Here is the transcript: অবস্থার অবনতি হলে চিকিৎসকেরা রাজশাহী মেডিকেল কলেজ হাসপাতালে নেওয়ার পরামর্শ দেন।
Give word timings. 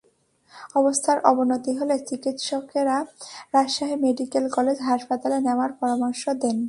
অবস্থার 0.75 1.17
অবনতি 1.23 1.71
হলে 1.79 1.95
চিকিৎসকেরা 2.09 2.97
রাজশাহী 3.53 3.95
মেডিকেল 4.05 4.45
কলেজ 4.55 4.77
হাসপাতালে 4.89 5.37
নেওয়ার 5.47 5.71
পরামর্শ 5.79 6.23
দেন। 6.41 6.57